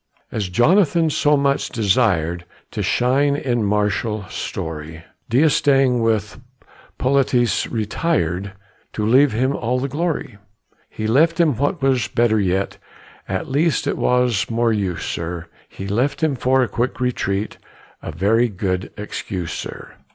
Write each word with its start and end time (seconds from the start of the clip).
As 0.31 0.49
Jonathan 0.49 1.11
so 1.11 1.37
much 1.37 1.69
desir'd 1.69 2.43
To 2.71 2.81
shine 2.81 3.35
in 3.35 3.63
martial 3.63 4.25
story, 4.29 5.03
D'Estaing 5.29 5.99
with 6.01 6.39
politesse 6.97 7.67
retir'd, 7.67 8.53
To 8.93 9.05
leave 9.05 9.31
him 9.31 9.55
all 9.55 9.79
the 9.79 9.87
glory. 9.87 10.39
He 10.89 11.05
left 11.05 11.39
him 11.39 11.55
what 11.55 11.83
was 11.83 12.07
better 12.07 12.39
yet, 12.39 12.79
At 13.29 13.47
least 13.51 13.85
it 13.85 13.95
was 13.95 14.49
more 14.49 14.73
use, 14.73 15.05
sir, 15.05 15.45
He 15.69 15.87
left 15.87 16.23
him 16.23 16.35
for 16.35 16.63
a 16.63 16.67
quick 16.67 16.99
retreat 16.99 17.59
A 18.01 18.11
very 18.11 18.49
good 18.49 18.89
excuse, 18.97 19.53
sir. 19.53 19.93